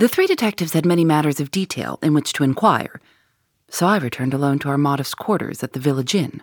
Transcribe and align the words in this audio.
The 0.00 0.08
three 0.08 0.26
detectives 0.26 0.72
had 0.72 0.86
many 0.86 1.04
matters 1.04 1.40
of 1.40 1.50
detail 1.50 1.98
in 2.02 2.14
which 2.14 2.32
to 2.32 2.42
inquire, 2.42 3.02
so 3.68 3.86
I 3.86 3.98
returned 3.98 4.32
alone 4.32 4.58
to 4.60 4.70
our 4.70 4.78
modest 4.78 5.18
quarters 5.18 5.62
at 5.62 5.74
the 5.74 5.78
village 5.78 6.14
inn. 6.14 6.42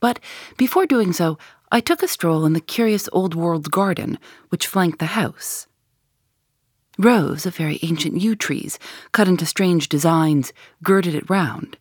But 0.00 0.18
before 0.56 0.84
doing 0.84 1.12
so, 1.12 1.38
I 1.70 1.78
took 1.78 2.02
a 2.02 2.08
stroll 2.08 2.44
in 2.44 2.52
the 2.52 2.60
curious 2.60 3.08
old 3.12 3.36
world 3.36 3.70
garden 3.70 4.18
which 4.48 4.66
flanked 4.66 4.98
the 4.98 5.14
house. 5.14 5.68
Rows 6.98 7.46
of 7.46 7.54
very 7.54 7.78
ancient 7.82 8.20
yew 8.20 8.34
trees, 8.34 8.80
cut 9.12 9.28
into 9.28 9.46
strange 9.46 9.88
designs, 9.88 10.52
girded 10.82 11.14
it 11.14 11.30
round. 11.30 11.78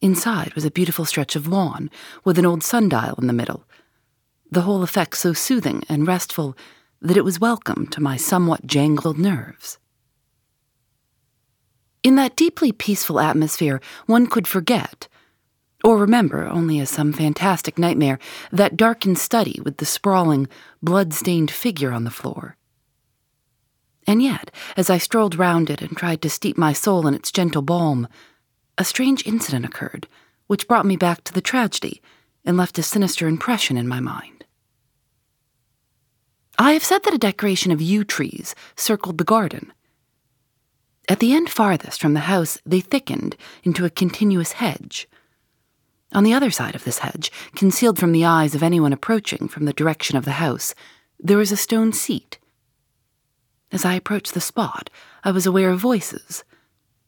Inside 0.00 0.54
was 0.54 0.64
a 0.64 0.70
beautiful 0.70 1.04
stretch 1.04 1.36
of 1.36 1.46
lawn, 1.46 1.90
with 2.24 2.38
an 2.38 2.46
old 2.46 2.62
sundial 2.62 3.16
in 3.18 3.26
the 3.26 3.34
middle, 3.34 3.64
the 4.50 4.62
whole 4.62 4.82
effect 4.82 5.18
so 5.18 5.34
soothing 5.34 5.82
and 5.90 6.06
restful 6.06 6.56
that 7.06 7.16
it 7.16 7.24
was 7.24 7.38
welcome 7.38 7.86
to 7.86 8.02
my 8.02 8.16
somewhat 8.16 8.66
jangled 8.66 9.16
nerves. 9.16 9.78
In 12.02 12.16
that 12.16 12.34
deeply 12.34 12.72
peaceful 12.72 13.20
atmosphere, 13.20 13.80
one 14.06 14.26
could 14.26 14.48
forget, 14.48 15.06
or 15.84 15.98
remember 15.98 16.48
only 16.48 16.80
as 16.80 16.90
some 16.90 17.12
fantastic 17.12 17.78
nightmare, 17.78 18.18
that 18.50 18.76
darkened 18.76 19.18
study 19.18 19.60
with 19.64 19.76
the 19.76 19.86
sprawling, 19.86 20.48
blood 20.82 21.14
stained 21.14 21.50
figure 21.50 21.92
on 21.92 22.02
the 22.02 22.10
floor. 22.10 22.56
And 24.04 24.20
yet, 24.20 24.50
as 24.76 24.90
I 24.90 24.98
strolled 24.98 25.36
round 25.36 25.70
it 25.70 25.82
and 25.82 25.96
tried 25.96 26.22
to 26.22 26.30
steep 26.30 26.58
my 26.58 26.72
soul 26.72 27.06
in 27.06 27.14
its 27.14 27.30
gentle 27.30 27.62
balm, 27.62 28.08
a 28.78 28.84
strange 28.84 29.24
incident 29.24 29.64
occurred 29.64 30.08
which 30.48 30.68
brought 30.68 30.86
me 30.86 30.96
back 30.96 31.22
to 31.24 31.32
the 31.32 31.40
tragedy 31.40 32.00
and 32.44 32.56
left 32.56 32.78
a 32.78 32.82
sinister 32.82 33.28
impression 33.28 33.76
in 33.76 33.86
my 33.86 34.00
mind. 34.00 34.35
I 36.58 36.72
have 36.72 36.84
said 36.84 37.02
that 37.02 37.14
a 37.14 37.18
decoration 37.18 37.70
of 37.70 37.82
yew 37.82 38.02
trees 38.02 38.54
circled 38.76 39.18
the 39.18 39.24
garden. 39.24 39.72
At 41.08 41.20
the 41.20 41.34
end 41.34 41.50
farthest 41.50 42.00
from 42.00 42.14
the 42.14 42.20
house, 42.20 42.58
they 42.64 42.80
thickened 42.80 43.36
into 43.62 43.84
a 43.84 43.90
continuous 43.90 44.52
hedge. 44.52 45.06
On 46.12 46.24
the 46.24 46.32
other 46.32 46.50
side 46.50 46.74
of 46.74 46.84
this 46.84 47.00
hedge, 47.00 47.30
concealed 47.54 47.98
from 47.98 48.12
the 48.12 48.24
eyes 48.24 48.54
of 48.54 48.62
anyone 48.62 48.92
approaching 48.92 49.48
from 49.48 49.66
the 49.66 49.72
direction 49.72 50.16
of 50.16 50.24
the 50.24 50.32
house, 50.32 50.74
there 51.20 51.36
was 51.36 51.52
a 51.52 51.56
stone 51.56 51.92
seat. 51.92 52.38
As 53.70 53.84
I 53.84 53.94
approached 53.94 54.32
the 54.32 54.40
spot, 54.40 54.88
I 55.24 55.32
was 55.32 55.46
aware 55.46 55.70
of 55.70 55.80
voices. 55.80 56.42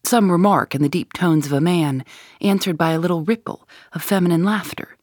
Some 0.04 0.30
remark 0.30 0.74
in 0.74 0.82
the 0.82 0.88
deep 0.88 1.12
tones 1.12 1.46
of 1.46 1.52
a 1.52 1.60
man, 1.60 2.04
answered 2.40 2.76
by 2.76 2.90
a 2.90 2.98
little 2.98 3.22
ripple 3.22 3.68
of 3.92 4.02
feminine 4.02 4.44
laughter. 4.44 4.96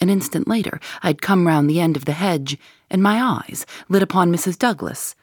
An 0.00 0.10
instant 0.10 0.48
later, 0.48 0.80
I'd 1.02 1.22
come 1.22 1.46
round 1.46 1.68
the 1.68 1.80
end 1.80 1.96
of 1.96 2.06
the 2.06 2.12
hedge, 2.12 2.58
and 2.92 3.02
my 3.02 3.20
eyes 3.20 3.66
lit 3.88 4.02
upon 4.02 4.30
Mrs. 4.30 4.58
Douglas 4.58 5.16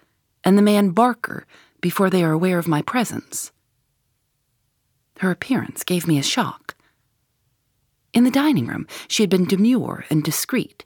and 0.44 0.58
the 0.58 0.64
man 0.64 0.89
Barker 0.89 1.45
before 1.80 2.09
they 2.09 2.23
are 2.23 2.31
aware 2.31 2.58
of 2.58 2.67
my 2.67 2.81
presence. 2.81 3.52
Her 5.20 5.31
appearance 5.31 5.84
gave 5.84 6.08
me 6.08 6.17
a 6.17 6.23
shock. 6.23 6.76
In 8.11 8.23
the 8.23 8.31
dining 8.31 8.66
room, 8.66 8.88
she 9.08 9.22
had 9.22 9.30
been 9.30 9.45
demure 9.45 10.05
and 10.10 10.23
discreet. 10.23 10.83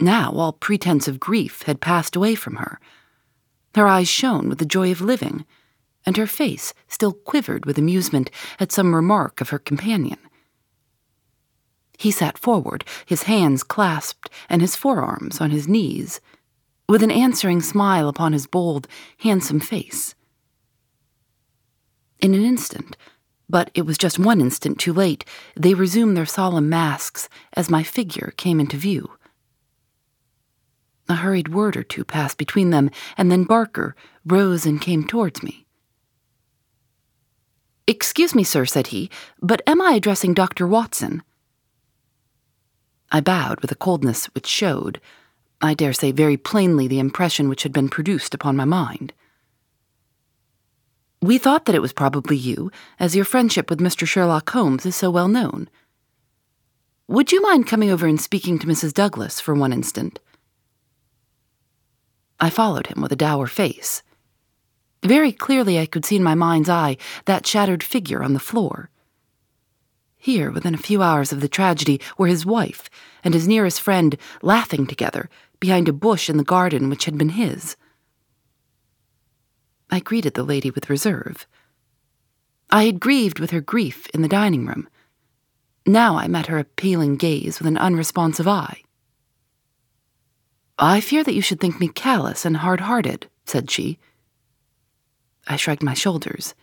Now 0.00 0.32
all 0.32 0.52
pretense 0.52 1.06
of 1.06 1.20
grief 1.20 1.62
had 1.62 1.80
passed 1.80 2.16
away 2.16 2.34
from 2.34 2.56
her. 2.56 2.80
Her 3.76 3.86
eyes 3.86 4.08
shone 4.08 4.48
with 4.48 4.58
the 4.58 4.66
joy 4.66 4.90
of 4.90 5.00
living, 5.00 5.46
and 6.04 6.16
her 6.16 6.26
face 6.26 6.74
still 6.88 7.12
quivered 7.12 7.66
with 7.66 7.78
amusement 7.78 8.30
at 8.58 8.72
some 8.72 8.96
remark 8.96 9.40
of 9.40 9.50
her 9.50 9.60
companion. 9.60 10.18
He 12.02 12.10
sat 12.10 12.36
forward, 12.36 12.84
his 13.06 13.22
hands 13.22 13.62
clasped 13.62 14.28
and 14.48 14.60
his 14.60 14.74
forearms 14.74 15.40
on 15.40 15.50
his 15.50 15.68
knees, 15.68 16.20
with 16.88 17.00
an 17.00 17.12
answering 17.12 17.60
smile 17.60 18.08
upon 18.08 18.32
his 18.32 18.48
bold, 18.48 18.88
handsome 19.18 19.60
face. 19.60 20.16
In 22.18 22.34
an 22.34 22.42
instant, 22.42 22.96
but 23.48 23.70
it 23.74 23.82
was 23.82 23.96
just 23.96 24.18
one 24.18 24.40
instant 24.40 24.80
too 24.80 24.92
late, 24.92 25.24
they 25.54 25.74
resumed 25.74 26.16
their 26.16 26.26
solemn 26.26 26.68
masks 26.68 27.28
as 27.52 27.70
my 27.70 27.84
figure 27.84 28.34
came 28.36 28.58
into 28.58 28.76
view. 28.76 29.12
A 31.08 31.14
hurried 31.14 31.54
word 31.54 31.76
or 31.76 31.84
two 31.84 32.04
passed 32.04 32.36
between 32.36 32.70
them, 32.70 32.90
and 33.16 33.30
then 33.30 33.44
Barker 33.44 33.94
rose 34.26 34.66
and 34.66 34.80
came 34.80 35.06
towards 35.06 35.40
me. 35.44 35.66
Excuse 37.86 38.34
me, 38.34 38.42
sir, 38.42 38.64
said 38.64 38.88
he, 38.88 39.08
but 39.40 39.62
am 39.68 39.80
I 39.80 39.92
addressing 39.92 40.34
Dr. 40.34 40.66
Watson? 40.66 41.22
I 43.14 43.20
bowed 43.20 43.60
with 43.60 43.70
a 43.70 43.76
coldness 43.76 44.24
which 44.34 44.46
showed, 44.46 44.98
I 45.60 45.74
dare 45.74 45.92
say 45.92 46.12
very 46.12 46.38
plainly, 46.38 46.88
the 46.88 46.98
impression 46.98 47.50
which 47.50 47.62
had 47.62 47.72
been 47.72 47.90
produced 47.90 48.32
upon 48.32 48.56
my 48.56 48.64
mind. 48.64 49.12
We 51.20 51.36
thought 51.36 51.66
that 51.66 51.74
it 51.74 51.82
was 51.82 51.92
probably 51.92 52.36
you, 52.36 52.72
as 52.98 53.14
your 53.14 53.26
friendship 53.26 53.68
with 53.68 53.80
Mr. 53.80 54.06
Sherlock 54.06 54.48
Holmes 54.50 54.86
is 54.86 54.96
so 54.96 55.10
well 55.10 55.28
known. 55.28 55.68
Would 57.06 57.32
you 57.32 57.42
mind 57.42 57.66
coming 57.66 57.90
over 57.90 58.06
and 58.06 58.20
speaking 58.20 58.58
to 58.58 58.66
Mrs. 58.66 58.94
Douglas 58.94 59.40
for 59.40 59.54
one 59.54 59.74
instant? 59.74 60.18
I 62.40 62.48
followed 62.48 62.86
him 62.86 63.02
with 63.02 63.12
a 63.12 63.16
dour 63.16 63.46
face. 63.46 64.02
Very 65.04 65.32
clearly, 65.32 65.78
I 65.78 65.86
could 65.86 66.06
see 66.06 66.16
in 66.16 66.22
my 66.22 66.34
mind's 66.34 66.70
eye 66.70 66.96
that 67.26 67.46
shattered 67.46 67.82
figure 67.82 68.22
on 68.22 68.32
the 68.32 68.40
floor. 68.40 68.88
Here, 70.22 70.52
within 70.52 70.72
a 70.72 70.78
few 70.78 71.02
hours 71.02 71.32
of 71.32 71.40
the 71.40 71.48
tragedy, 71.48 72.00
were 72.16 72.28
his 72.28 72.46
wife 72.46 72.88
and 73.24 73.34
his 73.34 73.48
nearest 73.48 73.80
friend 73.80 74.16
laughing 74.40 74.86
together 74.86 75.28
behind 75.58 75.88
a 75.88 75.92
bush 75.92 76.30
in 76.30 76.36
the 76.36 76.44
garden 76.44 76.88
which 76.88 77.06
had 77.06 77.18
been 77.18 77.30
his. 77.30 77.74
I 79.90 79.98
greeted 79.98 80.34
the 80.34 80.44
lady 80.44 80.70
with 80.70 80.88
reserve. 80.88 81.44
I 82.70 82.84
had 82.84 83.00
grieved 83.00 83.40
with 83.40 83.50
her 83.50 83.60
grief 83.60 84.06
in 84.14 84.22
the 84.22 84.28
dining 84.28 84.64
room. 84.64 84.88
Now 85.84 86.16
I 86.16 86.28
met 86.28 86.46
her 86.46 86.58
appealing 86.60 87.16
gaze 87.16 87.58
with 87.58 87.66
an 87.66 87.76
unresponsive 87.76 88.46
eye. 88.46 88.82
I 90.78 91.00
fear 91.00 91.24
that 91.24 91.34
you 91.34 91.42
should 91.42 91.58
think 91.58 91.80
me 91.80 91.88
callous 91.88 92.44
and 92.44 92.58
hard 92.58 92.82
hearted, 92.82 93.26
said 93.44 93.72
she. 93.72 93.98
I 95.48 95.56
shrugged 95.56 95.82
my 95.82 95.94
shoulders. 95.94 96.54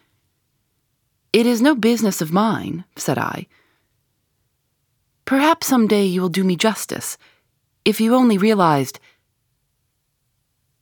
It 1.31 1.45
is 1.45 1.61
no 1.61 1.75
business 1.75 2.21
of 2.21 2.33
mine, 2.33 2.85
said 2.95 3.19
I. 3.19 3.45
Perhaps 5.25 5.67
some 5.67 5.87
day 5.87 6.05
you 6.05 6.21
will 6.21 6.29
do 6.29 6.43
me 6.43 6.55
justice, 6.55 7.17
if 7.85 8.01
you 8.01 8.15
only 8.15 8.37
realized. 8.37 8.99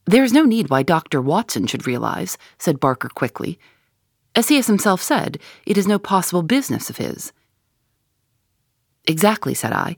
There 0.05 0.23
is 0.23 0.31
no 0.31 0.43
need 0.43 0.69
why 0.69 0.83
Dr. 0.83 1.21
Watson 1.21 1.67
should 1.67 1.85
realize, 1.85 2.37
said 2.57 2.79
Barker 2.79 3.09
quickly. 3.09 3.59
As 4.35 4.47
he 4.47 4.55
has 4.55 4.67
himself 4.67 5.01
said, 5.01 5.37
it 5.65 5.77
is 5.77 5.85
no 5.85 5.99
possible 5.99 6.43
business 6.43 6.89
of 6.89 6.95
his. 6.95 7.33
Exactly, 9.05 9.53
said 9.53 9.73
I, 9.73 9.97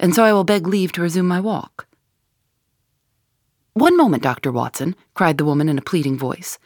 and 0.00 0.12
so 0.12 0.24
I 0.24 0.32
will 0.32 0.42
beg 0.42 0.66
leave 0.66 0.90
to 0.92 1.02
resume 1.02 1.28
my 1.28 1.38
walk. 1.38 1.86
One 3.74 3.96
moment, 3.96 4.24
Dr. 4.24 4.50
Watson, 4.50 4.96
cried 5.14 5.38
the 5.38 5.44
woman 5.44 5.68
in 5.68 5.78
a 5.78 5.82
pleading 5.82 6.18
voice. 6.18 6.58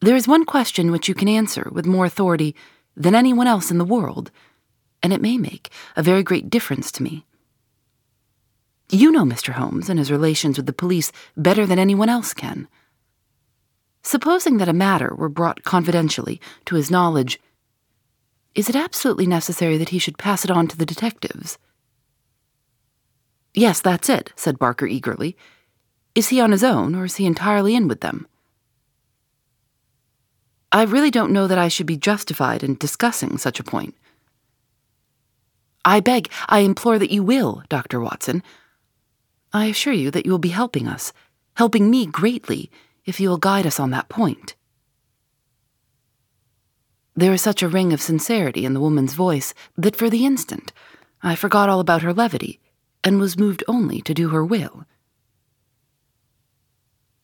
There 0.00 0.16
is 0.16 0.28
one 0.28 0.44
question 0.44 0.92
which 0.92 1.08
you 1.08 1.14
can 1.14 1.28
answer 1.28 1.68
with 1.72 1.86
more 1.86 2.06
authority 2.06 2.54
than 2.96 3.14
anyone 3.14 3.46
else 3.46 3.70
in 3.70 3.78
the 3.78 3.84
world, 3.84 4.30
and 5.02 5.12
it 5.12 5.20
may 5.20 5.38
make 5.38 5.70
a 5.96 6.02
very 6.02 6.22
great 6.22 6.50
difference 6.50 6.92
to 6.92 7.02
me. 7.02 7.24
You 8.90 9.10
know 9.10 9.24
Mr. 9.24 9.52
Holmes 9.52 9.90
and 9.90 9.98
his 9.98 10.10
relations 10.10 10.56
with 10.56 10.66
the 10.66 10.72
police 10.72 11.12
better 11.36 11.66
than 11.66 11.78
anyone 11.78 12.08
else 12.08 12.32
can. 12.32 12.68
Supposing 14.02 14.58
that 14.58 14.68
a 14.68 14.72
matter 14.72 15.14
were 15.14 15.28
brought 15.28 15.64
confidentially 15.64 16.40
to 16.66 16.76
his 16.76 16.90
knowledge, 16.90 17.40
is 18.54 18.68
it 18.68 18.76
absolutely 18.76 19.26
necessary 19.26 19.76
that 19.76 19.90
he 19.90 19.98
should 19.98 20.16
pass 20.16 20.44
it 20.44 20.50
on 20.50 20.68
to 20.68 20.76
the 20.76 20.86
detectives? 20.86 21.58
Yes, 23.52 23.80
that's 23.80 24.08
it, 24.08 24.32
said 24.36 24.58
Barker 24.58 24.86
eagerly. 24.86 25.36
Is 26.14 26.28
he 26.28 26.40
on 26.40 26.52
his 26.52 26.64
own, 26.64 26.94
or 26.94 27.04
is 27.04 27.16
he 27.16 27.26
entirely 27.26 27.74
in 27.74 27.88
with 27.88 28.00
them? 28.00 28.26
I 30.70 30.84
really 30.84 31.10
don't 31.10 31.32
know 31.32 31.46
that 31.46 31.58
I 31.58 31.68
should 31.68 31.86
be 31.86 31.96
justified 31.96 32.62
in 32.62 32.74
discussing 32.76 33.38
such 33.38 33.58
a 33.58 33.64
point. 33.64 33.94
I 35.84 36.00
beg, 36.00 36.30
I 36.48 36.60
implore 36.60 36.98
that 36.98 37.10
you 37.10 37.22
will, 37.22 37.62
Dr. 37.68 38.00
Watson. 38.00 38.42
I 39.52 39.66
assure 39.66 39.94
you 39.94 40.10
that 40.10 40.26
you 40.26 40.32
will 40.32 40.38
be 40.38 40.50
helping 40.50 40.86
us, 40.86 41.12
helping 41.56 41.90
me 41.90 42.04
greatly, 42.04 42.70
if 43.06 43.18
you 43.18 43.30
will 43.30 43.38
guide 43.38 43.66
us 43.66 43.80
on 43.80 43.90
that 43.90 44.10
point. 44.10 44.54
There 47.16 47.30
was 47.30 47.42
such 47.42 47.62
a 47.62 47.68
ring 47.68 47.92
of 47.92 48.02
sincerity 48.02 48.64
in 48.64 48.74
the 48.74 48.80
woman's 48.80 49.14
voice 49.14 49.54
that 49.76 49.96
for 49.96 50.10
the 50.10 50.26
instant 50.26 50.72
I 51.22 51.34
forgot 51.34 51.68
all 51.68 51.80
about 51.80 52.02
her 52.02 52.12
levity 52.12 52.60
and 53.02 53.18
was 53.18 53.38
moved 53.38 53.64
only 53.66 54.02
to 54.02 54.14
do 54.14 54.28
her 54.28 54.44
will. 54.44 54.84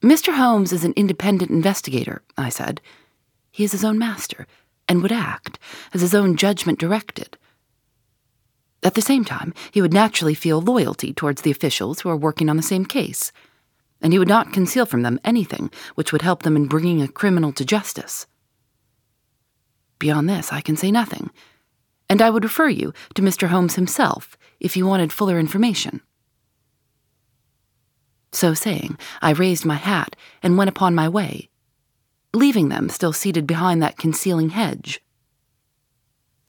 Mr. 0.02 0.34
Holmes 0.34 0.72
is 0.72 0.84
an 0.84 0.94
independent 0.96 1.50
investigator, 1.50 2.22
I 2.36 2.48
said. 2.48 2.80
He 3.54 3.62
is 3.62 3.70
his 3.70 3.84
own 3.84 4.00
master 4.00 4.48
and 4.88 5.00
would 5.00 5.12
act 5.12 5.60
as 5.92 6.00
his 6.00 6.12
own 6.12 6.34
judgment 6.34 6.76
directed. 6.76 7.38
At 8.82 8.94
the 8.94 9.00
same 9.00 9.24
time, 9.24 9.54
he 9.70 9.80
would 9.80 9.92
naturally 9.92 10.34
feel 10.34 10.60
loyalty 10.60 11.14
towards 11.14 11.42
the 11.42 11.52
officials 11.52 12.00
who 12.00 12.08
are 12.08 12.16
working 12.16 12.50
on 12.50 12.56
the 12.56 12.64
same 12.64 12.84
case, 12.84 13.30
and 14.02 14.12
he 14.12 14.18
would 14.18 14.26
not 14.26 14.52
conceal 14.52 14.86
from 14.86 15.02
them 15.02 15.20
anything 15.22 15.70
which 15.94 16.10
would 16.10 16.22
help 16.22 16.42
them 16.42 16.56
in 16.56 16.66
bringing 16.66 17.00
a 17.00 17.06
criminal 17.06 17.52
to 17.52 17.64
justice. 17.64 18.26
Beyond 20.00 20.28
this, 20.28 20.52
I 20.52 20.60
can 20.60 20.76
say 20.76 20.90
nothing, 20.90 21.30
and 22.10 22.20
I 22.20 22.30
would 22.30 22.42
refer 22.42 22.68
you 22.68 22.92
to 23.14 23.22
Mr. 23.22 23.46
Holmes 23.46 23.76
himself 23.76 24.36
if 24.58 24.76
you 24.76 24.84
wanted 24.84 25.12
fuller 25.12 25.38
information. 25.38 26.00
So 28.32 28.52
saying, 28.52 28.98
I 29.22 29.30
raised 29.30 29.64
my 29.64 29.76
hat 29.76 30.16
and 30.42 30.58
went 30.58 30.70
upon 30.70 30.96
my 30.96 31.08
way, 31.08 31.50
leaving 32.34 32.68
them 32.68 32.88
still 32.88 33.12
seated 33.12 33.46
behind 33.46 33.82
that 33.82 33.96
concealing 33.96 34.50
hedge. 34.50 35.00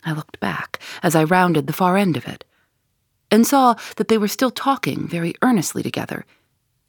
I 0.04 0.12
looked 0.12 0.40
back 0.40 0.80
as 1.02 1.16
I 1.16 1.24
rounded 1.24 1.68
the 1.68 1.74
far 1.74 1.98
end 1.98 2.18
of 2.18 2.28
it, 2.28 2.44
and 3.32 3.46
saw 3.46 3.76
that 3.98 4.08
they 4.08 4.18
were 4.18 4.28
still 4.28 4.52
talking 4.52 5.08
very 5.08 5.34
earnestly 5.42 5.82
together, 5.82 6.26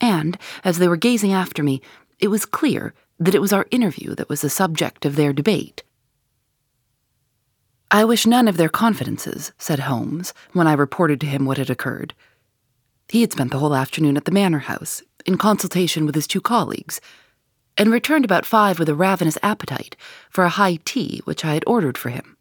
and, 0.00 0.38
as 0.64 0.78
they 0.78 0.88
were 0.88 0.96
gazing 0.96 1.32
after 1.32 1.62
me, 1.62 1.80
it 2.18 2.28
was 2.28 2.44
clear 2.44 2.94
that 3.18 3.34
it 3.34 3.40
was 3.40 3.52
our 3.52 3.66
interview 3.70 4.14
that 4.14 4.28
was 4.28 4.42
the 4.42 4.50
subject 4.50 5.06
of 5.06 5.16
their 5.16 5.32
debate. 5.32 5.82
I 7.90 8.04
wish 8.04 8.26
none 8.26 8.48
of 8.48 8.56
their 8.56 8.68
confidences, 8.68 9.52
said 9.58 9.80
Holmes, 9.80 10.34
when 10.52 10.66
I 10.66 10.72
reported 10.72 11.20
to 11.20 11.26
him 11.26 11.46
what 11.46 11.56
had 11.58 11.70
occurred. 11.70 12.14
He 13.08 13.20
had 13.20 13.32
spent 13.32 13.52
the 13.52 13.58
whole 13.58 13.74
afternoon 13.74 14.16
at 14.16 14.24
the 14.24 14.32
manor 14.32 14.58
house, 14.58 15.02
in 15.24 15.38
consultation 15.38 16.04
with 16.04 16.14
his 16.14 16.26
two 16.26 16.40
colleagues, 16.40 17.00
and 17.76 17.90
returned 17.90 18.24
about 18.24 18.46
five 18.46 18.78
with 18.78 18.88
a 18.88 18.94
ravenous 18.94 19.38
appetite 19.42 19.96
for 20.30 20.44
a 20.44 20.50
high 20.50 20.78
tea 20.84 21.20
which 21.24 21.44
I 21.44 21.54
had 21.54 21.64
ordered 21.66 21.98
for 21.98 22.10
him. 22.10 22.36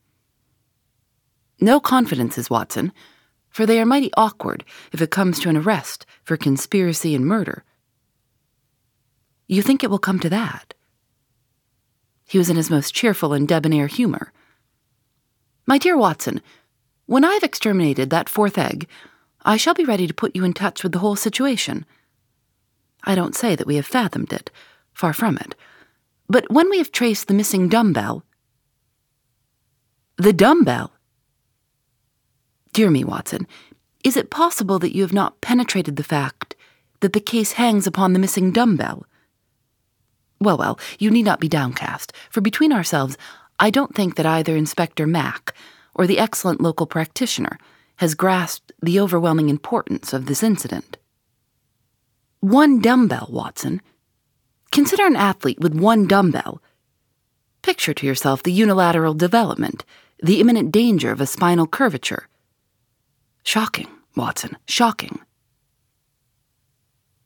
No 1.59 1.79
confidences, 1.79 2.49
Watson, 2.49 2.91
for 3.49 3.65
they 3.65 3.79
are 3.79 3.85
mighty 3.85 4.11
awkward 4.17 4.65
if 4.91 5.01
it 5.01 5.11
comes 5.11 5.39
to 5.39 5.49
an 5.49 5.57
arrest 5.57 6.05
for 6.23 6.37
conspiracy 6.37 7.15
and 7.15 7.25
murder. 7.25 7.63
You 9.47 9.61
think 9.61 9.83
it 9.83 9.89
will 9.89 9.99
come 9.99 10.19
to 10.19 10.29
that? 10.29 10.73
He 12.27 12.37
was 12.37 12.49
in 12.49 12.55
his 12.55 12.69
most 12.69 12.93
cheerful 12.93 13.33
and 13.33 13.47
debonair 13.47 13.87
humor. 13.87 14.33
My 15.65 15.77
dear 15.77 15.97
Watson, 15.97 16.41
when 17.05 17.23
I 17.23 17.33
have 17.33 17.43
exterminated 17.43 18.09
that 18.09 18.29
fourth 18.29 18.57
egg, 18.57 18.87
I 19.43 19.57
shall 19.57 19.75
be 19.75 19.85
ready 19.85 20.07
to 20.07 20.13
put 20.13 20.35
you 20.35 20.43
in 20.43 20.53
touch 20.53 20.81
with 20.81 20.91
the 20.91 20.99
whole 20.99 21.15
situation. 21.15 21.85
I 23.03 23.13
don't 23.13 23.35
say 23.35 23.55
that 23.55 23.67
we 23.67 23.75
have 23.75 23.85
fathomed 23.85 24.33
it, 24.33 24.49
far 24.95 25.13
from 25.13 25.37
it. 25.37 25.53
But 26.27 26.49
when 26.51 26.69
we 26.69 26.79
have 26.79 26.91
traced 26.91 27.27
the 27.27 27.33
missing 27.35 27.69
dumbbell. 27.69 28.23
The 30.17 30.33
dumbbell? 30.33 30.91
Dear 32.73 32.89
me, 32.89 33.03
Watson, 33.03 33.47
is 34.03 34.17
it 34.17 34.29
possible 34.31 34.79
that 34.79 34.95
you 34.95 35.03
have 35.03 35.13
not 35.13 35.41
penetrated 35.41 35.97
the 35.97 36.03
fact 36.03 36.55
that 37.01 37.13
the 37.13 37.19
case 37.19 37.53
hangs 37.53 37.85
upon 37.85 38.13
the 38.13 38.19
missing 38.19 38.51
dumbbell? 38.51 39.05
Well, 40.39 40.57
well, 40.57 40.79
you 40.99 41.11
need 41.11 41.25
not 41.25 41.39
be 41.39 41.47
downcast, 41.47 42.13
for 42.29 42.41
between 42.41 42.73
ourselves, 42.73 43.17
I 43.59 43.69
don't 43.69 43.95
think 43.95 44.15
that 44.15 44.25
either 44.25 44.55
Inspector 44.55 45.05
Mac 45.07 45.53
or 45.93 46.07
the 46.07 46.19
excellent 46.19 46.59
local 46.59 46.85
practitioner 46.85 47.57
has 47.97 48.15
grasped 48.15 48.73
the 48.81 48.99
overwhelming 48.99 49.49
importance 49.49 50.11
of 50.11 50.25
this 50.25 50.43
incident. 50.43 50.97
One 52.41 52.79
dumbbell, 52.79 53.29
Watson. 53.31 53.81
Consider 54.75 55.05
an 55.05 55.15
athlete 55.15 55.61
with 55.61 55.73
one 55.73 56.05
dumbbell. 56.05 56.61
Picture 57.61 57.93
to 57.93 58.05
yourself 58.05 58.43
the 58.43 58.51
unilateral 58.51 59.13
development, 59.13 59.85
the 60.21 60.41
imminent 60.41 60.73
danger 60.73 61.13
of 61.13 61.21
a 61.21 61.25
spinal 61.25 61.65
curvature. 61.65 62.27
Shocking, 63.45 63.87
Watson, 64.17 64.57
shocking. 64.67 65.21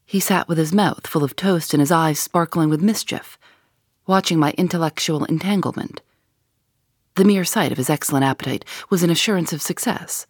He 0.05 0.19
sat 0.19 0.47
with 0.47 0.59
his 0.59 0.71
mouth 0.71 1.07
full 1.07 1.23
of 1.23 1.35
toast 1.35 1.73
and 1.73 1.81
his 1.81 1.91
eyes 1.91 2.19
sparkling 2.19 2.69
with 2.69 2.83
mischief, 2.83 3.39
watching 4.05 4.37
my 4.37 4.51
intellectual 4.55 5.25
entanglement. 5.25 6.03
The 7.15 7.25
mere 7.25 7.45
sight 7.45 7.71
of 7.71 7.79
his 7.79 7.89
excellent 7.89 8.25
appetite 8.25 8.63
was 8.91 9.01
an 9.01 9.09
assurance 9.09 9.53
of 9.53 9.63
success 9.63 10.27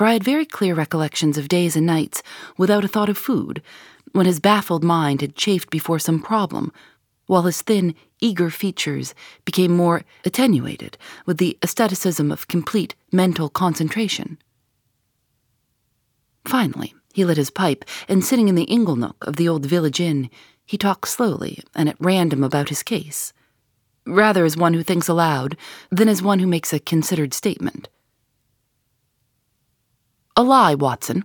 for 0.00 0.06
I 0.06 0.14
had 0.14 0.24
very 0.24 0.46
clear 0.46 0.74
recollections 0.74 1.36
of 1.36 1.46
days 1.46 1.76
and 1.76 1.84
nights 1.84 2.22
without 2.56 2.86
a 2.86 2.88
thought 2.88 3.10
of 3.10 3.18
food, 3.18 3.62
when 4.12 4.26
his 4.26 4.40
baffled 4.40 4.84
mind 4.84 5.20
had 5.20 5.36
chafed 5.36 5.70
before 5.70 5.98
some 5.98 6.20
problem, 6.20 6.72
while 7.26 7.42
his 7.42 7.62
thin, 7.62 7.94
eager 8.20 8.50
features 8.50 9.14
became 9.44 9.76
more 9.76 10.02
attenuated 10.24 10.98
with 11.26 11.38
the 11.38 11.56
aestheticism 11.62 12.32
of 12.32 12.48
complete 12.48 12.94
mental 13.12 13.48
concentration. 13.48 14.36
Finally, 16.44 16.94
he 17.12 17.24
lit 17.24 17.36
his 17.36 17.50
pipe, 17.50 17.84
and 18.08 18.24
sitting 18.24 18.48
in 18.48 18.54
the 18.54 18.64
ingle 18.64 18.96
nook 18.96 19.24
of 19.26 19.36
the 19.36 19.48
old 19.48 19.66
village 19.66 20.00
inn, 20.00 20.30
he 20.64 20.78
talked 20.78 21.08
slowly 21.08 21.62
and 21.74 21.88
at 21.88 21.96
random 21.98 22.44
about 22.44 22.68
his 22.68 22.82
case, 22.82 23.32
rather 24.06 24.44
as 24.44 24.56
one 24.56 24.74
who 24.74 24.82
thinks 24.82 25.08
aloud 25.08 25.56
than 25.90 26.08
as 26.08 26.22
one 26.22 26.38
who 26.38 26.46
makes 26.46 26.72
a 26.72 26.78
considered 26.78 27.34
statement. 27.34 27.88
A 30.36 30.42
lie, 30.42 30.74
Watson. 30.74 31.24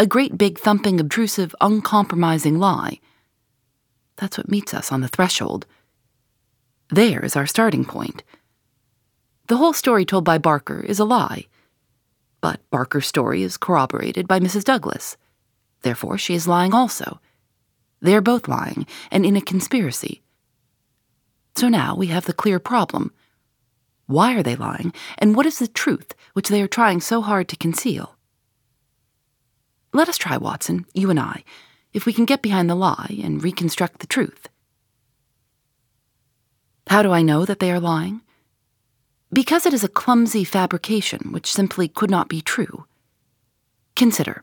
A 0.00 0.06
great 0.06 0.38
big 0.38 0.60
thumping, 0.60 1.00
obtrusive, 1.00 1.56
uncompromising 1.60 2.60
lie. 2.60 3.00
That's 4.16 4.38
what 4.38 4.48
meets 4.48 4.72
us 4.72 4.92
on 4.92 5.00
the 5.00 5.08
threshold. 5.08 5.66
There 6.90 7.24
is 7.24 7.34
our 7.34 7.46
starting 7.46 7.84
point. 7.84 8.22
The 9.48 9.56
whole 9.56 9.72
story 9.72 10.04
told 10.04 10.24
by 10.24 10.38
Barker 10.38 10.80
is 10.80 11.00
a 11.00 11.04
lie. 11.04 11.46
But 12.40 12.60
Barker's 12.70 13.06
story 13.08 13.42
is 13.42 13.56
corroborated 13.56 14.28
by 14.28 14.38
Mrs. 14.38 14.62
Douglas. 14.62 15.16
Therefore, 15.82 16.16
she 16.16 16.34
is 16.34 16.46
lying 16.46 16.72
also. 16.72 17.20
They 18.00 18.14
are 18.14 18.20
both 18.20 18.46
lying, 18.46 18.86
and 19.10 19.26
in 19.26 19.36
a 19.36 19.40
conspiracy. 19.40 20.22
So 21.56 21.68
now 21.68 21.96
we 21.96 22.06
have 22.06 22.26
the 22.26 22.32
clear 22.32 22.60
problem. 22.60 23.12
Why 24.06 24.36
are 24.36 24.44
they 24.44 24.54
lying, 24.54 24.92
and 25.18 25.34
what 25.34 25.46
is 25.46 25.58
the 25.58 25.66
truth 25.66 26.14
which 26.34 26.48
they 26.48 26.62
are 26.62 26.68
trying 26.68 27.00
so 27.00 27.20
hard 27.20 27.48
to 27.48 27.56
conceal? 27.56 28.17
Let 29.92 30.08
us 30.08 30.18
try, 30.18 30.36
Watson, 30.36 30.86
you 30.94 31.10
and 31.10 31.18
I, 31.18 31.44
if 31.92 32.04
we 32.04 32.12
can 32.12 32.24
get 32.24 32.42
behind 32.42 32.68
the 32.68 32.74
lie 32.74 33.18
and 33.22 33.42
reconstruct 33.42 34.00
the 34.00 34.06
truth. 34.06 34.48
How 36.88 37.02
do 37.02 37.12
I 37.12 37.22
know 37.22 37.44
that 37.44 37.58
they 37.58 37.70
are 37.70 37.80
lying? 37.80 38.22
Because 39.32 39.66
it 39.66 39.74
is 39.74 39.84
a 39.84 39.88
clumsy 39.88 40.44
fabrication 40.44 41.32
which 41.32 41.52
simply 41.52 41.88
could 41.88 42.10
not 42.10 42.28
be 42.28 42.40
true. 42.40 42.86
Consider. 43.94 44.42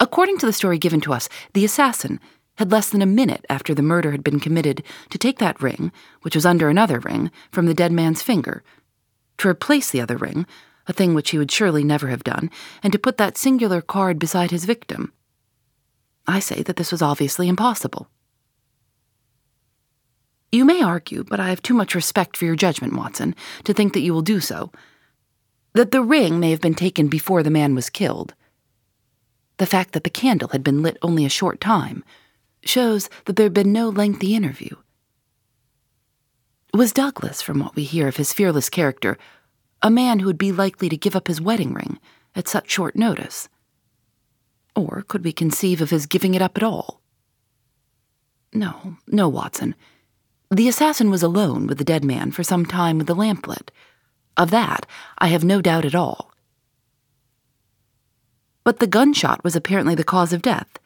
According 0.00 0.38
to 0.38 0.46
the 0.46 0.52
story 0.52 0.78
given 0.78 1.00
to 1.02 1.12
us, 1.12 1.28
the 1.54 1.64
assassin 1.64 2.20
had 2.56 2.70
less 2.70 2.90
than 2.90 3.02
a 3.02 3.06
minute 3.06 3.46
after 3.48 3.74
the 3.74 3.82
murder 3.82 4.10
had 4.10 4.24
been 4.24 4.40
committed 4.40 4.82
to 5.10 5.18
take 5.18 5.38
that 5.38 5.62
ring, 5.62 5.90
which 6.22 6.34
was 6.34 6.44
under 6.44 6.68
another 6.68 6.98
ring, 6.98 7.30
from 7.50 7.66
the 7.66 7.74
dead 7.74 7.92
man's 7.92 8.22
finger, 8.22 8.62
to 9.38 9.48
replace 9.48 9.90
the 9.90 10.00
other 10.00 10.16
ring 10.16 10.46
a 10.86 10.92
thing 10.92 11.14
which 11.14 11.30
he 11.30 11.38
would 11.38 11.50
surely 11.50 11.84
never 11.84 12.08
have 12.08 12.24
done, 12.24 12.50
and 12.82 12.92
to 12.92 12.98
put 12.98 13.16
that 13.18 13.38
singular 13.38 13.80
card 13.80 14.18
beside 14.18 14.50
his 14.50 14.64
victim. 14.64 15.12
I 16.26 16.40
say 16.40 16.62
that 16.62 16.76
this 16.76 16.92
was 16.92 17.02
obviously 17.02 17.48
impossible. 17.48 18.08
You 20.50 20.64
may 20.64 20.82
argue, 20.82 21.24
but 21.24 21.40
I 21.40 21.48
have 21.48 21.62
too 21.62 21.74
much 21.74 21.94
respect 21.94 22.36
for 22.36 22.44
your 22.44 22.56
judgment, 22.56 22.94
Watson, 22.94 23.34
to 23.64 23.72
think 23.72 23.94
that 23.94 24.00
you 24.00 24.12
will 24.12 24.22
do 24.22 24.38
so, 24.38 24.70
that 25.74 25.90
the 25.90 26.02
ring 26.02 26.38
may 26.38 26.50
have 26.50 26.60
been 26.60 26.74
taken 26.74 27.08
before 27.08 27.42
the 27.42 27.50
man 27.50 27.74
was 27.74 27.88
killed. 27.88 28.34
The 29.56 29.66
fact 29.66 29.92
that 29.92 30.04
the 30.04 30.10
candle 30.10 30.50
had 30.50 30.62
been 30.62 30.82
lit 30.82 30.98
only 31.00 31.24
a 31.24 31.30
short 31.30 31.60
time 31.60 32.04
shows 32.64 33.08
that 33.24 33.36
there 33.36 33.46
had 33.46 33.54
been 33.54 33.72
no 33.72 33.88
lengthy 33.88 34.34
interview. 34.34 34.76
Was 36.74 36.92
Douglas, 36.92 37.42
from 37.42 37.58
what 37.58 37.74
we 37.74 37.84
hear 37.84 38.08
of 38.08 38.16
his 38.16 38.32
fearless 38.32 38.68
character, 38.68 39.18
a 39.82 39.90
man 39.90 40.20
who 40.20 40.26
would 40.26 40.38
be 40.38 40.52
likely 40.52 40.88
to 40.88 40.96
give 40.96 41.16
up 41.16 41.26
his 41.26 41.40
wedding 41.40 41.74
ring 41.74 41.98
at 42.34 42.48
such 42.48 42.70
short 42.70 42.96
notice? 42.96 43.48
Or 44.76 45.04
could 45.06 45.24
we 45.24 45.32
conceive 45.32 45.80
of 45.80 45.90
his 45.90 46.06
giving 46.06 46.34
it 46.34 46.42
up 46.42 46.56
at 46.56 46.62
all? 46.62 47.00
No, 48.52 48.96
no, 49.06 49.28
Watson. 49.28 49.74
The 50.50 50.68
assassin 50.68 51.10
was 51.10 51.22
alone 51.22 51.66
with 51.66 51.78
the 51.78 51.84
dead 51.84 52.04
man 52.04 52.30
for 52.30 52.42
some 52.42 52.66
time 52.66 52.98
with 52.98 53.06
the 53.06 53.14
lamp 53.14 53.48
lit. 53.48 53.70
Of 54.36 54.50
that, 54.50 54.86
I 55.18 55.28
have 55.28 55.44
no 55.44 55.60
doubt 55.60 55.84
at 55.84 55.94
all. 55.94 56.32
But 58.64 58.78
the 58.78 58.86
gunshot 58.86 59.42
was 59.42 59.56
apparently 59.56 59.94
the 59.94 60.04
cause 60.04 60.32
of 60.32 60.42
death. 60.42 60.78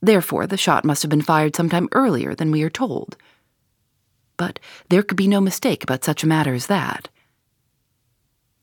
Therefore, 0.00 0.46
the 0.46 0.56
shot 0.56 0.84
must 0.84 1.02
have 1.02 1.10
been 1.10 1.22
fired 1.22 1.56
some 1.56 1.68
time 1.68 1.88
earlier 1.92 2.34
than 2.34 2.50
we 2.50 2.62
are 2.62 2.70
told. 2.70 3.16
But 4.36 4.60
there 4.90 5.02
could 5.02 5.16
be 5.16 5.26
no 5.26 5.40
mistake 5.40 5.82
about 5.82 6.04
such 6.04 6.22
a 6.22 6.28
matter 6.28 6.54
as 6.54 6.66
that. 6.66 7.08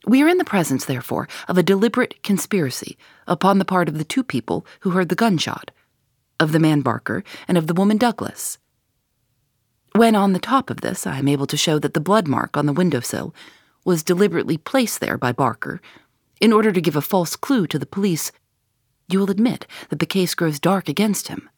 We 0.06 0.22
are 0.22 0.28
in 0.28 0.38
the 0.38 0.44
presence, 0.44 0.86
therefore, 0.86 1.28
of 1.48 1.58
a 1.58 1.64
deliberate 1.64 2.22
conspiracy 2.24 2.98
upon 3.28 3.58
the 3.58 3.66
part 3.66 3.88
of 3.88 3.98
the 3.98 4.04
two 4.04 4.24
people 4.24 4.66
who 4.82 4.92
heard 4.92 5.10
the 5.10 5.16
gunshot, 5.16 5.72
of 6.40 6.52
the 6.52 6.60
man 6.60 6.82
Barker 6.82 7.24
and 7.48 7.58
of 7.58 7.68
the 7.68 7.74
woman 7.74 7.98
Douglas. 7.98 8.58
When 9.96 10.16
on 10.16 10.34
the 10.34 10.40
top 10.40 10.70
of 10.70 10.82
this, 10.82 11.08
I 11.08 11.20
am 11.20 11.28
able 11.28 11.46
to 11.48 11.58
show 11.58 11.80
that 11.80 11.94
the 11.94 12.02
blood 12.02 12.28
mark 12.28 12.58
on 12.58 12.66
the 12.66 12.74
windowsill 12.74 13.34
was 13.86 14.04
deliberately 14.04 14.58
placed 14.58 15.00
there 15.00 15.18
by 15.18 15.32
Barker 15.32 15.80
in 16.42 16.52
order 16.52 16.74
to 16.74 16.82
give 16.82 16.98
a 16.98 17.02
false 17.02 17.38
clue 17.38 17.68
to 17.68 17.80
the 17.80 17.86
police, 17.86 18.32
you 19.08 19.20
will 19.20 19.32
admit 19.32 19.66
that 19.90 20.00
the 20.00 20.06
case 20.06 20.36
grows 20.36 20.60
dark 20.60 20.90
against 20.90 21.30
him. 21.30 21.50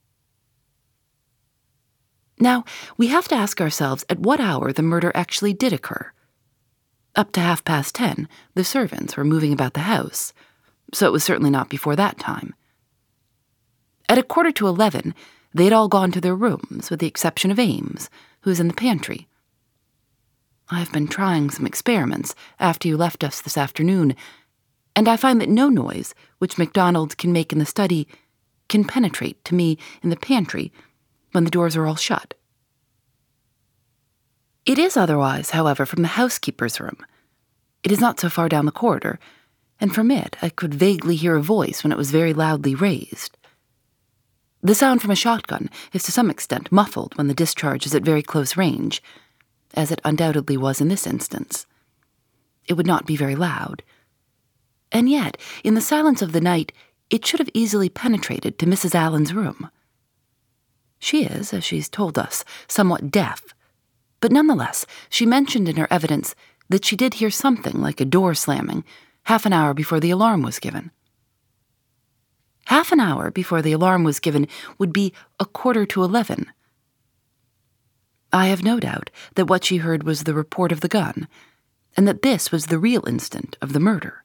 Now, 2.40 2.66
we 2.98 3.08
have 3.08 3.28
to 3.30 3.36
ask 3.36 3.62
ourselves 3.62 4.06
at 4.10 4.20
what 4.20 4.40
hour 4.40 4.72
the 4.72 4.84
murder 4.84 5.12
actually 5.16 5.54
did 5.54 5.74
occur. 5.74 6.12
Up 7.16 7.32
to 7.32 7.40
half 7.40 7.64
past 7.64 7.96
ten, 7.96 8.28
the 8.56 8.66
servants 8.66 9.16
were 9.16 9.24
moving 9.24 9.54
about 9.54 9.74
the 9.74 9.82
house, 9.82 10.34
so 10.94 11.08
it 11.08 11.14
was 11.14 11.24
certainly 11.24 11.50
not 11.50 11.70
before 11.70 11.96
that 11.96 12.20
time. 12.20 12.54
At 14.10 14.18
a 14.18 14.24
quarter 14.24 14.52
to 14.52 14.68
eleven, 14.68 15.16
they 15.54 15.64
had 15.64 15.74
all 15.74 15.88
gone 15.88 16.12
to 16.12 16.20
their 16.20 16.36
rooms, 16.36 16.90
with 16.90 17.00
the 17.00 17.08
exception 17.08 17.52
of 17.52 17.60
Ames, 17.60 18.10
who 18.42 18.50
was 18.50 18.60
in 18.60 18.68
the 18.68 18.74
pantry. 18.74 19.28
I 20.70 20.80
have 20.80 20.92
been 20.92 21.08
trying 21.08 21.50
some 21.50 21.66
experiments 21.66 22.36
after 22.60 22.88
you 22.88 22.98
left 22.98 23.24
us 23.24 23.40
this 23.40 23.58
afternoon, 23.58 24.16
and 24.96 25.08
I 25.08 25.16
find 25.16 25.40
that 25.40 25.50
no 25.50 25.70
noise 25.70 26.14
which 26.40 26.58
MacDonald 26.58 27.18
can 27.18 27.32
make 27.32 27.54
in 27.54 27.60
the 27.60 27.66
study 27.66 28.08
can 28.68 28.84
penetrate 28.84 29.44
to 29.46 29.56
me 29.56 29.78
in 30.04 30.10
the 30.10 30.18
pantry 30.18 30.74
when 31.32 31.46
the 31.46 31.52
doors 31.52 31.78
are 31.78 31.86
all 31.86 31.96
shut. 31.96 32.34
It 34.66 34.80
is 34.80 34.98
otherwise, 34.98 35.52
however, 35.52 35.86
from 35.86 36.02
the 36.02 36.10
housekeeper's 36.10 36.80
room. 36.80 36.98
It 37.84 37.92
is 37.92 38.00
not 38.00 38.20
so 38.20 38.30
far 38.30 38.50
down 38.50 38.66
the 38.66 38.72
corridor, 38.72 39.20
and 39.80 39.94
from 39.94 40.10
it 40.10 40.36
I 40.42 40.50
could 40.50 40.74
vaguely 40.74 41.16
hear 41.16 41.36
a 41.36 41.42
voice 41.42 41.84
when 41.84 41.92
it 41.92 41.98
was 41.98 42.10
very 42.10 42.34
loudly 42.34 42.74
raised. 42.74 43.38
The 44.64 44.74
sound 44.74 45.04
from 45.04 45.12
a 45.12 45.16
shotgun 45.16 45.70
is 45.94 46.02
to 46.04 46.12
some 46.12 46.32
extent 46.32 46.72
muffled 46.72 47.16
when 47.16 47.28
the 47.28 47.36
discharge 47.36 47.86
is 47.86 47.94
at 47.94 48.02
very 48.02 48.24
close 48.24 48.58
range, 48.58 49.04
as 49.76 49.92
it 49.92 50.02
undoubtedly 50.04 50.58
was 50.58 50.82
in 50.82 50.88
this 50.88 51.06
instance. 51.06 51.68
It 52.68 52.74
would 52.74 52.88
not 52.88 53.06
be 53.06 53.16
very 53.16 53.36
loud. 53.36 53.84
And 54.92 55.08
yet, 55.08 55.38
in 55.64 55.76
the 55.76 55.82
silence 55.82 56.24
of 56.24 56.32
the 56.32 56.42
night, 56.42 56.72
it 57.12 57.24
should 57.24 57.40
have 57.40 57.50
easily 57.54 57.90
penetrated 57.90 58.58
to 58.58 58.66
Mrs. 58.66 58.96
Allen's 58.96 59.34
room. 59.34 59.70
She 60.98 61.26
is, 61.26 61.54
as 61.54 61.64
she's 61.64 61.88
told 61.88 62.18
us, 62.18 62.44
somewhat 62.68 63.12
deaf, 63.12 63.44
but 64.26 64.32
nonetheless, 64.32 64.88
she 65.08 65.24
mentioned 65.24 65.70
in 65.70 65.76
her 65.76 65.88
evidence 65.92 66.34
that 66.68 66.84
she 66.84 66.96
did 66.96 67.14
hear 67.14 67.30
something 67.30 67.80
like 67.80 68.02
a 68.02 68.06
door 68.06 68.34
slamming 68.34 68.84
half 69.26 69.46
an 69.46 69.54
hour 69.54 69.72
before 69.76 70.00
the 70.00 70.10
alarm 70.10 70.42
was 70.42 70.58
given. 70.58 70.90
Half 72.66 72.92
an 72.92 73.00
hour 73.00 73.30
before 73.30 73.62
the 73.62 73.72
alarm 73.72 74.04
was 74.04 74.20
given 74.20 74.48
would 74.80 74.92
be 74.92 75.14
a 75.40 75.46
quarter 75.46 75.86
to 75.86 76.04
eleven. 76.04 76.48
I 78.34 78.48
have 78.48 78.64
no 78.64 78.80
doubt 78.80 79.12
that 79.36 79.46
what 79.46 79.64
she 79.64 79.78
heard 79.78 80.02
was 80.02 80.24
the 80.24 80.34
report 80.34 80.72
of 80.72 80.80
the 80.80 80.88
gun, 80.88 81.28
and 81.96 82.08
that 82.08 82.24
this 82.24 82.52
was 82.52 82.66
the 82.66 82.80
real 82.80 83.08
instant 83.08 83.60
of 83.62 83.74
the 83.74 83.80
murder. 83.80 84.24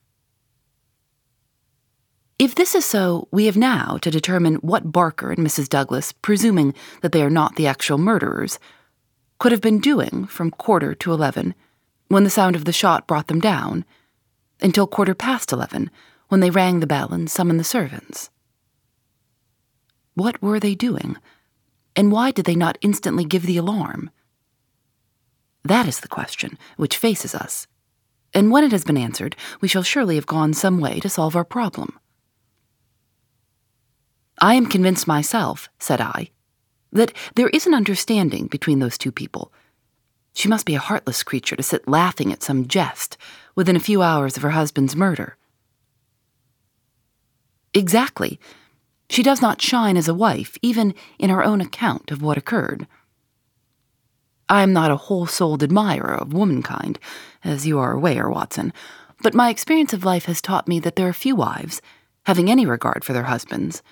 If 2.38 2.54
this 2.54 2.75
is 2.75 2.87
so, 2.87 3.28
we 3.30 3.45
have 3.45 3.59
now 3.59 3.99
to 4.00 4.11
determine 4.11 4.54
what 4.62 4.92
Barker 4.92 5.30
and 5.30 5.47
Mrs. 5.47 5.69
Douglas, 5.69 6.12
presuming 6.12 6.73
that 7.02 7.12
they 7.12 7.23
are 7.23 7.28
not 7.28 7.57
the 7.57 7.66
actual 7.66 7.99
murderers, 7.99 8.59
could 9.41 9.51
have 9.51 9.61
been 9.61 9.81
doing 9.81 10.27
from 10.27 10.51
quarter 10.53 10.95
to 10.95 11.13
eleven, 11.13 11.55
when 12.09 12.23
the 12.23 12.31
sound 12.31 12.55
of 12.55 12.67
the 12.67 12.73
shot 12.73 13.09
brought 13.09 13.27
them 13.27 13.41
down, 13.41 13.85
until 14.61 14.87
quarter 14.87 15.15
past 15.15 15.51
eleven, 15.51 15.91
when 16.29 16.41
they 16.41 16.51
rang 16.51 16.79
the 16.79 16.87
bell 16.87 17.13
and 17.13 17.29
summoned 17.29 17.59
the 17.59 17.65
servants. 17.65 18.31
What 20.15 20.41
were 20.43 20.61
they 20.61 20.75
doing? 20.75 21.17
And 21.97 22.13
why 22.13 22.31
did 22.31 22.45
they 22.45 22.55
not 22.55 22.79
instantly 22.83 23.25
give 23.25 23.47
the 23.47 23.57
alarm? 23.57 24.11
That 25.65 25.89
is 25.89 26.01
the 26.01 26.09
question 26.09 26.59
which 26.77 26.97
faces 26.97 27.35
us. 27.35 27.67
And 28.35 28.51
when 28.51 28.63
it 28.63 28.73
has 28.73 28.85
been 28.85 28.99
answered, 28.99 29.35
we 29.61 29.69
shall 29.69 29.83
surely 29.83 30.15
have 30.17 30.27
gone 30.27 30.53
some 30.53 30.81
way 30.81 31.01
to 31.01 31.09
solve 31.09 31.35
our 31.35 31.45
problem. 31.45 31.99
I 34.41 34.55
am 34.55 34.67
convinced 34.67 35.07
myself, 35.09 35.69
said 35.79 36.01
I, 36.01 36.31
that 36.93 37.13
there 37.35 37.49
is 37.49 37.67
an 37.67 37.75
understanding 37.75 38.47
between 38.47 38.79
those 38.79 38.99
two 38.99 39.13
people. 39.13 39.53
She 40.33 40.49
must 40.49 40.67
be 40.67 40.75
a 40.75 40.81
heartless 40.81 41.23
creature 41.23 41.57
to 41.57 41.63
sit 41.63 41.89
laughing 41.89 42.33
at 42.33 42.43
some 42.43 42.67
jest 42.67 43.17
within 43.55 43.77
a 43.77 43.81
few 43.81 44.03
hours 44.03 44.37
of 44.37 44.43
her 44.43 44.51
husband's 44.51 44.97
murder. 44.97 45.37
Exactly. 47.75 48.41
She 49.09 49.23
does 49.23 49.43
not 49.43 49.61
shine 49.61 49.97
as 49.97 50.09
a 50.09 50.15
wife, 50.15 50.57
even 50.63 50.95
in 51.19 51.31
her 51.31 51.45
own 51.45 51.61
account 51.61 52.11
of 52.11 52.23
what 52.23 52.39
occurred. 52.39 52.87
I 54.49 54.63
am 54.63 54.73
not 54.73 54.91
a 54.91 54.97
whole 54.97 55.27
souled 55.27 55.63
admirer 55.63 56.15
of 56.15 56.33
womankind, 56.33 56.99
as 57.45 57.67
you 57.67 57.79
are 57.79 57.93
aware, 57.93 58.29
Watson, 58.29 58.73
but 59.23 59.35
my 59.35 59.49
experience 59.49 59.93
of 59.93 60.05
life 60.05 60.25
has 60.25 60.41
taught 60.41 60.67
me 60.67 60.81
that 60.81 60.97
there 60.97 61.07
are 61.09 61.13
few 61.13 61.37
wives, 61.37 61.81
having 62.25 62.51
any 62.51 62.67
regard 62.67 63.05
for 63.05 63.13
their 63.13 63.25
husbands, 63.25 63.83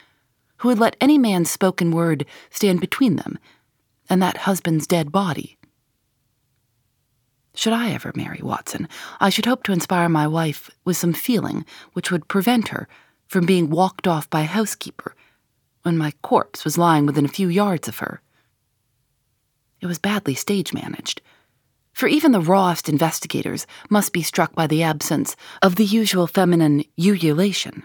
who 0.59 0.69
would 0.69 0.79
let 0.79 0.97
any 1.01 1.19
man's 1.19 1.51
spoken 1.51 1.91
word 1.91 2.25
stand 2.51 2.81
between 2.81 3.17
them 3.17 3.39
and 4.09 4.23
that 4.23 4.39
husband's 4.39 4.87
dead 4.87 5.13
body. 5.13 5.59
Should 7.55 7.73
I 7.73 7.91
ever 7.91 8.13
marry 8.15 8.41
Watson, 8.41 8.89
I 9.19 9.31
should 9.31 9.47
hope 9.47 9.65
to 9.65 9.73
inspire 9.73 10.09
my 10.09 10.29
wife 10.29 10.71
with 10.85 10.97
some 10.97 11.13
feeling 11.13 11.67
which 11.93 12.13
would 12.13 12.29
prevent 12.29 12.69
her 12.69 12.87
from 13.27 13.47
being 13.47 13.69
walked 13.69 14.07
off 14.07 14.31
by 14.31 14.43
a 14.43 14.47
housekeeper 14.47 15.15
when 15.83 15.99
my 15.99 16.13
corpse 16.23 16.65
was 16.65 16.79
lying 16.79 17.05
within 17.05 17.25
a 17.25 17.29
few 17.29 17.49
yards 17.49 17.89
of 17.89 17.99
her. 17.99 18.23
It 19.81 19.87
was 19.87 19.99
badly 19.99 20.35
stage 20.35 20.73
managed, 20.73 21.21
for 21.93 22.09
even 22.09 22.33
the 22.33 22.41
rawest 22.41 22.89
investigators 22.89 23.67
must 23.91 24.13
be 24.13 24.23
struck 24.23 24.55
by 24.55 24.67
the 24.67 24.83
absence 24.83 25.35
of 25.63 25.77
the 25.77 25.85
usual 25.85 26.27
feminine 26.27 26.85
ululation. 26.97 27.83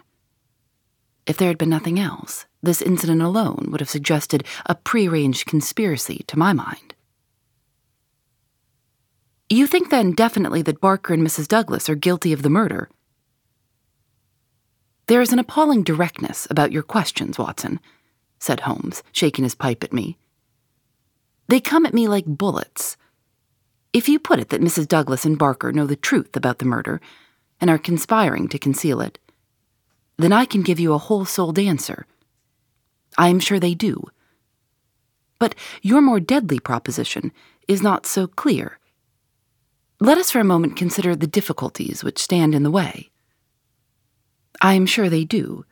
If 1.26 1.38
there 1.38 1.48
had 1.48 1.58
been 1.58 1.70
nothing 1.70 2.00
else, 2.00 2.46
this 2.64 2.82
incident 2.82 3.22
alone 3.22 3.68
would 3.70 3.82
have 3.82 3.90
suggested 3.90 4.46
a 4.66 4.74
prearranged 4.74 5.46
conspiracy 5.46 6.24
to 6.28 6.40
my 6.40 6.54
mind. 6.54 6.96
You 9.50 9.68
think 9.68 9.92
then 9.92 10.14
definitely 10.14 10.64
that 10.64 10.82
Barker 10.82 11.14
and 11.14 11.22
Mrs. 11.22 11.48
Douglas 11.48 11.90
are 11.90 11.96
guilty 11.96 12.34
of 12.34 12.42
the 12.42 12.50
murder? 12.50 12.90
There 15.08 15.22
is 15.22 15.34
an 15.34 15.40
appalling 15.40 15.84
directness 15.84 16.48
about 16.50 16.72
your 16.72 16.82
questions, 16.82 17.38
Watson, 17.38 17.80
said 18.40 18.62
Holmes, 18.62 19.04
shaking 19.12 19.44
his 19.44 19.54
pipe 19.54 19.84
at 19.84 19.94
me. 19.94 20.18
They 21.50 21.60
come 21.60 21.86
at 21.86 21.94
me 21.94 22.08
like 22.08 22.26
bullets. 22.26 22.96
If 23.92 24.08
you 24.08 24.18
put 24.18 24.40
it 24.40 24.50
that 24.50 24.62
Mrs. 24.62 24.88
Douglas 24.88 25.26
and 25.26 25.38
Barker 25.38 25.74
know 25.74 25.86
the 25.86 25.98
truth 25.98 26.36
about 26.38 26.60
the 26.60 26.66
murder 26.66 27.02
and 27.60 27.70
are 27.70 27.78
conspiring 27.78 28.48
to 28.48 28.58
conceal 28.58 29.02
it, 29.02 29.20
then 30.18 30.32
I 30.32 30.46
can 30.46 30.62
give 30.62 30.80
you 30.80 30.94
a 30.94 30.98
whole 30.98 31.26
souled 31.26 31.60
answer 31.60 32.08
I 33.18 33.30
am 33.30 33.40
sure 33.40 33.60
they 33.60 33.74
do. 33.74 34.04
But 35.40 35.56
your 35.82 36.02
more 36.02 36.20
deadly 36.20 36.60
proposition 36.60 37.32
is 37.68 37.82
not 37.82 38.06
so 38.06 38.28
clear. 38.28 38.80
Let 40.00 40.18
us 40.18 40.32
for 40.32 40.40
a 40.40 40.46
moment 40.46 40.76
consider 40.76 41.16
the 41.16 41.28
difficulties 41.28 42.04
which 42.04 42.22
stand 42.22 42.56
in 42.56 42.64
the 42.64 42.72
way. 42.72 43.10
I 44.62 44.74
am 44.74 44.86
sure 44.86 45.10
they 45.10 45.26
do. 45.26 45.66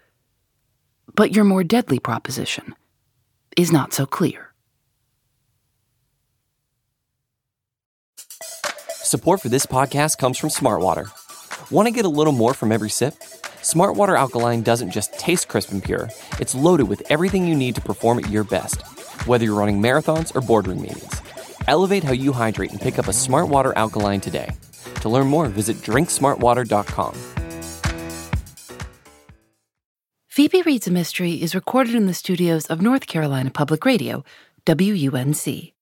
But 1.15 1.35
your 1.35 1.45
more 1.45 1.63
deadly 1.63 1.99
proposition 1.99 2.75
is 3.57 3.71
not 3.71 3.93
so 3.93 4.05
clear. 4.05 4.53
Support 9.03 9.41
for 9.41 9.49
this 9.49 9.65
podcast 9.65 10.17
comes 10.17 10.37
from 10.37 10.49
Smartwater. 10.49 11.11
Want 11.69 11.87
to 11.87 11.93
get 11.93 12.05
a 12.05 12.09
little 12.09 12.33
more 12.33 12.53
from 12.53 12.71
every 12.71 12.89
sip? 12.89 13.15
Smartwater 13.61 14.17
Alkaline 14.17 14.63
doesn't 14.63 14.89
just 14.89 15.13
taste 15.19 15.47
crisp 15.47 15.71
and 15.71 15.83
pure, 15.83 16.09
it's 16.39 16.55
loaded 16.55 16.87
with 16.87 17.03
everything 17.11 17.47
you 17.47 17.55
need 17.55 17.75
to 17.75 17.81
perform 17.81 18.17
at 18.17 18.29
your 18.29 18.43
best, 18.43 18.81
whether 19.27 19.45
you're 19.45 19.57
running 19.57 19.79
marathons 19.79 20.35
or 20.35 20.41
boardroom 20.41 20.81
meetings. 20.81 21.21
Elevate 21.67 22.03
how 22.03 22.11
you 22.11 22.33
hydrate 22.33 22.71
and 22.71 22.81
pick 22.81 22.97
up 22.97 23.07
a 23.07 23.11
Smartwater 23.11 23.71
Alkaline 23.75 24.19
today. 24.19 24.49
To 25.01 25.09
learn 25.09 25.27
more, 25.27 25.47
visit 25.47 25.77
drinksmartwater.com. 25.77 27.13
Phoebe 30.27 30.61
Reads 30.63 30.87
a 30.87 30.91
Mystery 30.91 31.33
is 31.33 31.53
recorded 31.53 31.93
in 31.93 32.07
the 32.07 32.13
studios 32.15 32.65
of 32.65 32.81
North 32.81 33.05
Carolina 33.05 33.51
Public 33.51 33.85
Radio, 33.85 34.23
WUNC. 34.65 35.73